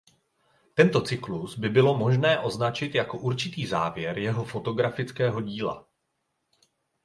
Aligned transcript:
Tento 0.73 1.01
cyklus 1.01 1.57
by 1.57 1.69
bylo 1.69 1.97
možné 1.97 2.39
označit 2.39 2.95
jako 2.95 3.17
určitý 3.17 3.65
závěr 3.65 4.17
jeho 4.17 4.45
fotografického 4.45 5.41
díla. 5.41 5.87